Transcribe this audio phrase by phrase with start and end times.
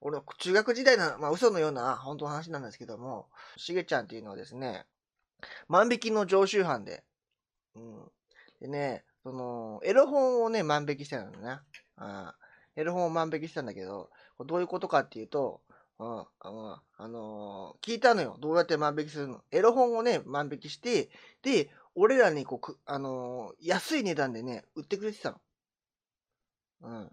[0.00, 4.86] 俺の中学時代の、まあ嘘のような本当の話なんですけども、しげちゃんっていうのはですね、
[5.68, 7.04] 万引きの常習犯で、
[7.74, 8.10] うん。
[8.60, 11.60] でね、その、エロ本をね、万引きしてたのね。
[11.96, 12.34] あ
[12.76, 14.10] エロ本を万引きしたんだけど、
[14.46, 15.60] どういうことかっていうと、
[15.98, 16.26] うん、
[16.98, 18.36] あのー、聞いたのよ。
[18.40, 19.42] どうやって万引きするの？
[19.50, 21.10] エロ本をね、万引きして、
[21.42, 25.40] で、俺らにこう、あのー、安い値段でね、売ってくれてたの。
[26.82, 27.10] うん。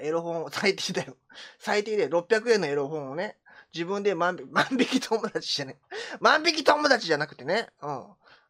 [0.00, 1.16] エロ本を、最低だよ。
[1.58, 3.38] 最低で600円のエロ本をね、
[3.72, 5.80] 自分で万引 万引き友達じゃね。
[6.20, 7.68] 万引き友達じゃなくてね。
[7.82, 8.06] うん。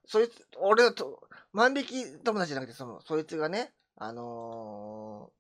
[0.06, 5.30] そいつ、俺と、万引き友達じゃなくて、その、そいつがね、あの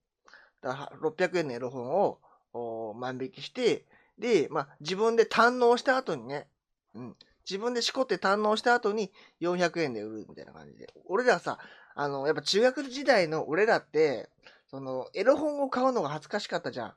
[0.62, 2.20] ー、だ600円のエロ本を
[2.52, 3.86] お万引きして、
[4.18, 6.48] で、まあ、自分で堪能した後にね、
[6.94, 7.16] うん。
[7.48, 10.92] 自分でしこって堪能した後に400円で売るみたいな感じで。
[11.06, 11.58] 俺らさ、
[11.94, 14.28] あの、やっぱ中学時代の俺らって、
[14.70, 16.88] その、エロ本を買うのが恥ずかしかったじゃん。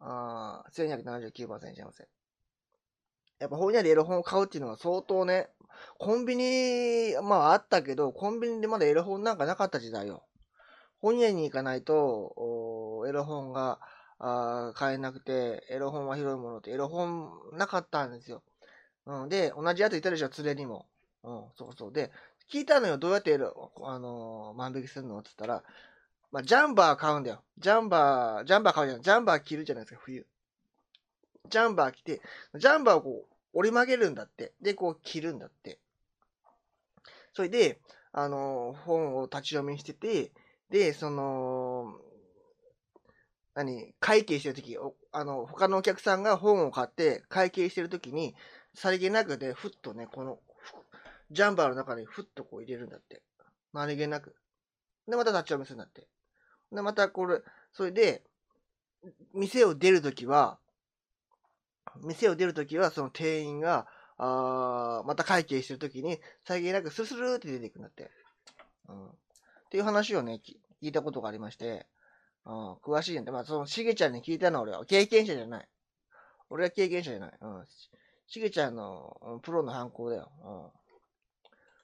[0.00, 2.06] ああ、1279番線しません。
[3.38, 5.48] やっぱ本屋でエロ本を買うっていうのは相当ね、
[5.98, 10.22] コンビニ、まああったけど、コンビニでまだエロ本なんかなかった時代よ。
[11.00, 13.80] 本屋に行かないと、エロ本が
[14.18, 18.42] あ買えなくて、エロ本は広いものってエロ本なかったんですよ。
[19.06, 20.86] うん、で、同じやついたでしょ、連れにも。
[21.24, 21.92] うん、そうそう。
[21.92, 22.12] で、
[22.52, 25.18] 聞いたのよ、どうやってエロ、あのー、万引きするの？
[25.18, 25.64] って言ったら、
[26.32, 27.44] まあ、ジャンバー買うんだよ。
[27.58, 29.02] ジャンバー、ジャンバー買うじゃん。
[29.02, 30.26] ジャンバー着るじゃないですか、冬。
[31.50, 32.22] ジャンバー着て、
[32.54, 34.54] ジャンバーをこう、折り曲げるんだって。
[34.62, 35.78] で、こう、着るんだって。
[37.34, 37.80] それで、
[38.12, 40.32] あの、本を立ち読みしてて、
[40.70, 42.00] で、その、
[43.54, 44.74] 何、会計してるとき、
[45.12, 48.34] あの、他のお客さんが本を買って会計してるときに、
[48.74, 50.38] さりげなくで、ふっとね、この、
[51.30, 53.22] ジャンバーの中にふっとこう入れるんだって。
[53.74, 54.34] 何気なく。
[55.06, 56.08] で、また立ち読みするんだって。
[56.72, 57.40] で、またこれ、
[57.72, 58.22] それで、
[59.34, 60.58] 店を出るときは、
[62.02, 63.86] 店を出るときは、その店員が、
[64.18, 68.10] あまた会計してるときに、さりげなくスルスルって出ていくんだって。
[68.88, 69.08] うん。
[69.08, 69.10] っ
[69.70, 71.86] ていう話をね、聞いたことがありまして、
[72.44, 75.68] うん、詳しいんで、まあ、その、しげちゃんに聞いたのは俺は、経験者じゃない。
[76.50, 77.38] 俺は経験者じゃない。
[77.40, 77.66] うん。
[78.26, 80.30] しげちゃんの、プロの犯行だよ。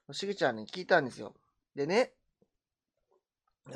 [0.08, 0.14] うん。
[0.14, 1.34] しげちゃんに聞いたんですよ。
[1.74, 2.12] でね、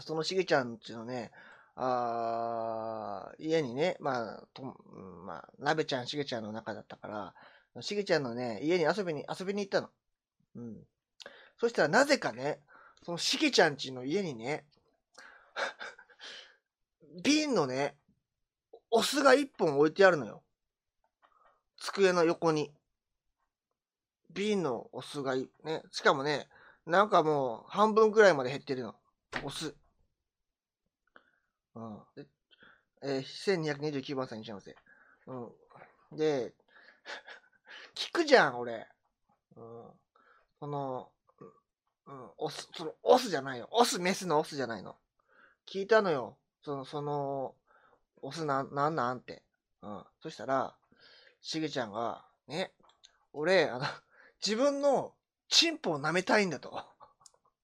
[0.01, 1.31] そのしげちゃんちのね、
[1.75, 4.63] あ家にね、まあ、と、
[5.25, 7.35] まあ、なべちゃん、しげちゃんの中だったか
[7.75, 9.89] ら、しげちゃんのね、家に遊びに、遊びに行ったの。
[10.57, 10.77] うん。
[11.59, 12.61] そしたらなぜかね、
[13.05, 14.67] そのしげちゃんちの家にね、
[17.23, 17.97] 瓶のね、
[18.91, 20.43] お酢が一本置いてあるのよ。
[21.79, 22.73] 机の横に。
[24.31, 26.49] 瓶のお酢が、ね、しかもね、
[26.87, 28.95] なんかもう半分くらいまで減ってるの。
[29.45, 29.75] お酢。
[31.75, 31.99] うん。
[32.17, 32.27] で、
[33.03, 34.77] えー、1229番さんにしゃいませ。
[35.27, 35.35] う
[36.15, 36.17] ん。
[36.17, 36.55] で、
[37.95, 38.87] 聞くじゃん、俺。
[39.57, 40.01] うん。
[40.61, 41.13] その、
[42.07, 43.69] うん、オス、その、オスじゃないよ。
[43.71, 44.97] オス、メスのオスじゃないの。
[45.67, 46.39] 聞いたのよ。
[46.65, 47.55] その、その、
[48.23, 49.43] オスな、なんなんって。
[49.83, 50.05] うん。
[50.21, 50.77] そしたら、
[51.41, 52.73] しげちゃんが、ね、
[53.33, 53.87] 俺、あの、
[54.45, 55.15] 自分の
[55.49, 56.85] チンポを舐めたいんだと。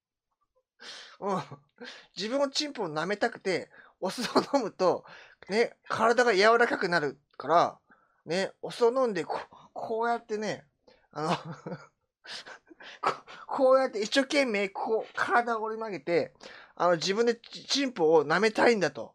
[1.20, 1.42] うん。
[2.16, 5.04] 自分のチンポを舐めたくて、お酢を飲むと、
[5.48, 7.78] ね、体が柔らかくなるから、
[8.26, 9.40] ね、お酢を飲んでこ、
[9.72, 10.66] こうやってね、
[11.12, 11.30] あの
[13.00, 13.12] こ、
[13.46, 16.34] こうやって一生懸命、こう、体を折り曲げて、
[16.74, 19.14] あの、自分でチンポを舐めたいんだと。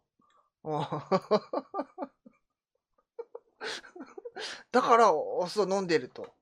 [4.72, 6.34] だから、お酢を飲んでると。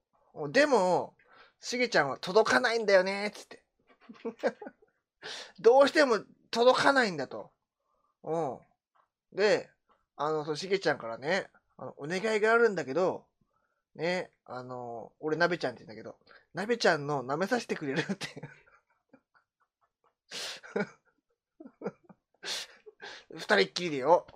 [0.49, 1.15] でも、
[1.61, 3.62] しげちゃんは届かないんだよね、つって。
[5.73, 7.51] どうしても届かないんだと。
[8.25, 8.59] うん。
[9.35, 9.71] で、
[10.17, 13.25] あの、そしげちゃんからね、あの、お願いがあるんだけど、
[13.95, 16.19] ね、あの、俺、なべちゃんって言うんだけど、
[16.53, 18.43] なべちゃんの舐めさせてくれるって
[23.31, 24.27] 二人っきりでよ。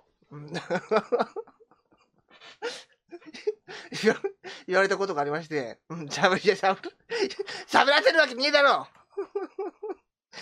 [4.65, 6.81] 言われたことがありまして、うん、しゃぶり、しゃぶ、
[7.67, 8.87] しゃぶらせるわけねえだろ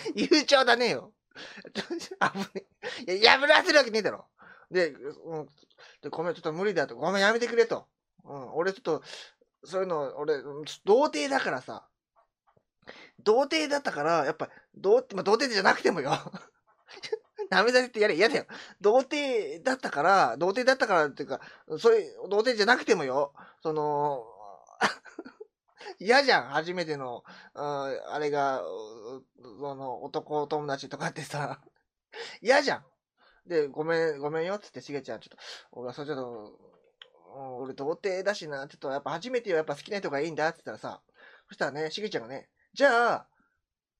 [0.14, 1.12] 悠長だねえよ。
[1.74, 1.94] 危
[3.08, 4.26] ねや、破らせるわけねえだろ。
[4.70, 5.46] で、うん、
[6.02, 6.96] で、ごめん、ちょっと無理だと。
[6.96, 7.86] ごめん、やめてくれと。
[8.24, 9.02] うん、俺ちょっと、
[9.64, 10.42] そういうの、俺、
[10.84, 11.88] 童貞だからさ。
[13.22, 16.12] 童貞だったから、やっぱ、童、まあ、童貞じゃなくてもよ。
[17.50, 18.46] 舐めさせてやれ、嫌だよ。
[18.80, 21.40] 童貞だったから、童貞だったからっていうか、
[21.78, 23.32] そういう、童貞じゃなくてもよ。
[23.62, 24.24] その、
[25.98, 27.22] 嫌じゃん、初めての、
[27.54, 28.62] うん、あれが、
[29.60, 31.60] その、男友達とかってさ、
[32.40, 32.86] 嫌じゃん。
[33.46, 35.38] で、ごめん、ごめんよ、っつって、しげちゃん、ちょっと、
[35.72, 36.58] 俺はそれちょっと、
[37.58, 41.02] 俺童貞だしな、ちょっとやっぱ初めてはやっぱ好きな人がいいんだって言ったらさ、
[41.48, 43.28] そしたらね、しげちゃんがね、じゃあ、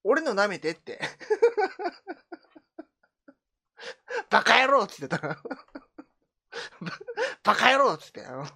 [0.03, 1.01] 俺の舐めてって。
[4.31, 5.19] バカ野郎つってた。
[5.19, 5.37] バ
[7.43, 8.25] バカ野郎つって。
[8.25, 8.47] あの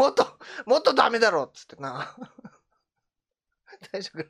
[0.00, 0.26] もっと、
[0.64, 2.16] もっとダメだろっつってな。
[3.92, 4.24] 最初から、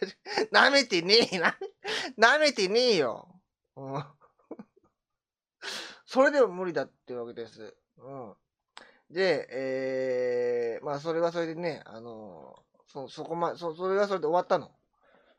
[0.00, 1.56] 最初、舐めてねえな。
[2.18, 3.28] 舐めてねえよ。
[3.76, 4.04] うん。
[6.04, 7.76] それでも無理だっていうわけです。
[7.98, 8.34] うん。
[9.08, 12.56] で、えー、まあ、それはそれでね、あの
[12.88, 14.72] そ、そこま、そ、それはそれで終わったの。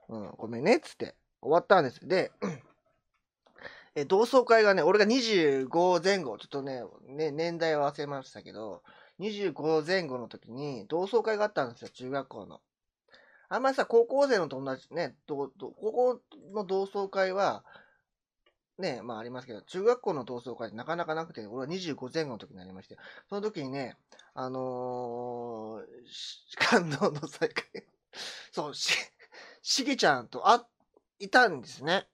[0.08, 1.18] うん、ごめんね、つって。
[1.42, 2.08] 終わったんです。
[2.08, 2.32] で、
[3.96, 8.84] え、同窓会がね、俺が25前後、ちょっとね、ね、年代は忘れましたけど、
[9.20, 12.62] 25前後の時に同窓会があったんですよ、中学校の。
[13.50, 16.22] あんまりさ、高校生の友達ね、高校
[16.54, 17.64] の同窓会は、
[18.78, 23.98] ね、まあありますけど、中学校の同窓会ってなかなかなくて、俺は25前後の時になりまして、その時にね、
[24.34, 27.66] あのー、感動の再会。
[28.54, 28.96] そう、し、
[29.62, 30.62] しげちゃんと会、
[31.20, 32.08] いたんですね。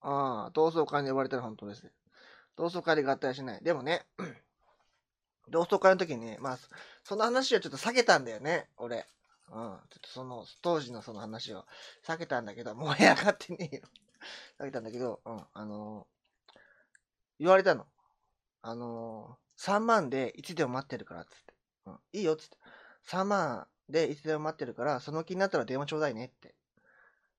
[0.00, 1.92] ああ、同窓会に呼ばれたら本当です。
[2.56, 3.62] 同窓会で合体しない。
[3.62, 4.06] でもね、
[5.48, 6.68] 同窓会の時に、まあ、そ
[7.04, 9.06] その話をちょっと避けたんだよね、俺。
[9.50, 9.52] うん。
[9.52, 11.64] ちょっとその、当時のその話を
[12.04, 13.82] 避けたんだけど、燃え上がってねえよ。
[14.58, 16.16] 避けたんだけど、うん、あのー
[17.38, 17.86] 言われたの。
[18.62, 21.54] あのー、3万でいつでも待ってるから、つって。
[21.86, 22.56] うん、いいよ、つって。
[23.08, 26.54] 3万でいつでも待ってるから、その気になったら電話ちょうだいねって。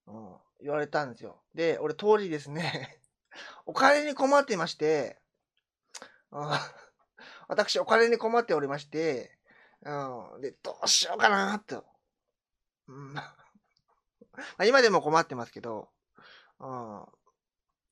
[0.06, 1.42] うん、言われたんですよ。
[1.54, 3.02] で、俺当時ですね、
[3.66, 5.20] お金に困っていまして、
[6.32, 6.50] うん
[7.48, 9.32] 私お金に困っておりまして、
[9.84, 11.84] うん、で、どうしようかなと。
[12.88, 13.16] うん、
[14.68, 15.90] 今でも困ってますけど、
[16.60, 17.06] うん、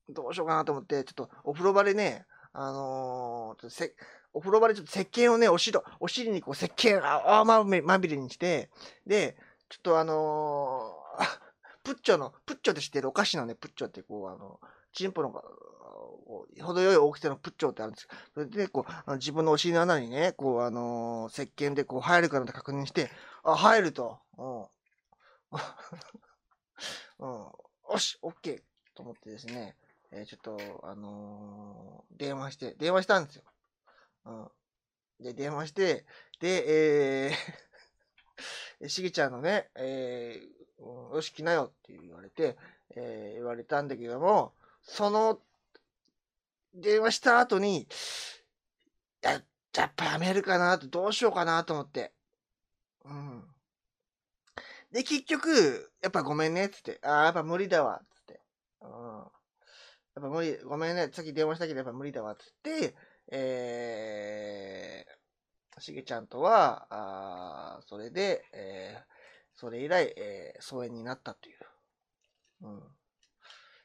[0.10, 3.94] どうしようかなと思って、ちょっとお風呂場でね、あのーちょっとせ
[4.34, 8.70] お風呂場でちょっと石鹸をね、お尻、お尻にこう石鹸ああままみれにして、
[9.06, 9.38] で、
[9.70, 11.46] ちょっとあのー
[11.84, 14.60] プッチョの、プッチョで知ってるお菓子のね、プッチョってこう、あの、
[14.92, 15.32] チンポの、
[16.62, 23.10] 程よい大きさのプッチョってあるんです、それで、こう、自分のお尻の穴にね、こう、あのー石鹸でこう入るかなって確認して、
[23.44, 24.20] あ、入ると。
[24.38, 24.62] うん。
[27.20, 27.30] うん。
[27.92, 28.62] よし、オッケー
[28.96, 29.76] と思ってですね、
[30.12, 33.44] えーちょっと、あのー電話して、電話したんですよ。
[34.26, 34.52] うん。
[35.20, 36.06] で、電話して、
[36.40, 42.58] で、えー、 しげちゃんのね、えーよし、来なよって言われて、
[42.96, 44.54] えー言われたんだけども、
[44.84, 45.40] その、
[46.76, 47.88] 電話した後に、
[49.22, 49.44] や、っ
[49.96, 52.14] ぱやめるかなと、どうしようかなと思って。
[53.06, 53.44] うん。
[54.92, 57.00] で、結局、やっぱごめんね、つって。
[57.02, 58.42] ああ、やっぱ無理だわ、つって。
[58.82, 58.90] うん。
[58.90, 59.26] や
[60.20, 62.96] っぱ無理、ごめんね、さっき電話したけどやっぱ無理だわ、つって、
[63.32, 69.04] えー、しげちゃんとは、あそれで、えー、
[69.56, 71.58] それ以来、えー、疎遠になったという。
[72.62, 72.84] うん。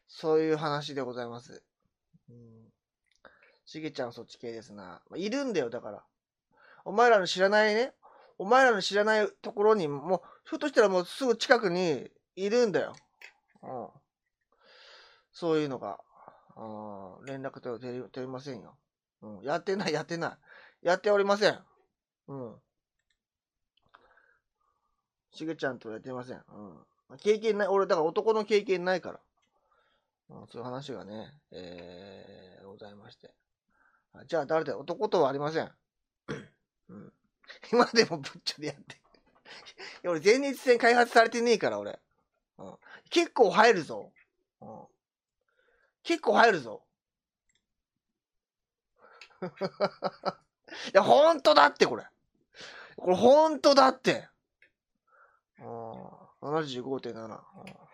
[0.06, 1.64] そういう話でございます。
[2.28, 2.59] うん。
[3.70, 5.00] しげちゃんそっち系ですな。
[5.08, 6.02] まいるんだよ、だから。
[6.84, 7.92] お前らの知らないね、
[8.36, 12.96] お前らの知らないところに、もう、ふとしたらもうすぐ近くにいるんだよ。
[13.62, 13.88] うん。
[15.32, 16.00] そういうのが。
[16.56, 18.76] うん、連絡と取り取りませんよ。
[19.22, 19.40] うん。
[19.42, 20.36] やってない、やってな
[20.82, 20.86] い。
[20.86, 21.58] やっておりません。
[22.26, 22.54] うん。
[25.30, 26.42] しげちゃんとやってません。
[27.08, 27.18] うん。
[27.18, 29.20] 経験ない、俺、だから男の経験ないから。
[30.30, 33.32] うん、そういう話がね、えー、ございまして。
[34.26, 35.70] じゃあ誰だ男とはありません。
[36.88, 37.12] うん。
[37.72, 38.96] 今でもぶっちょでやって。
[38.96, 38.98] い
[40.02, 41.98] や、俺前日戦開発されてねえから、俺。
[42.58, 42.74] うん。
[43.10, 44.12] 結構入るぞ。
[44.60, 44.68] うん。
[46.02, 46.82] 結構入るぞ。
[49.42, 49.44] い
[50.92, 52.06] や、ほんとだって、これ。
[52.96, 54.28] これほんとだって。
[55.58, 55.66] うん。
[56.42, 57.14] 75.7。
[57.26, 57.89] うん